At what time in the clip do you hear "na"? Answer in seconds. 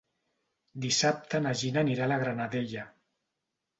1.47-1.51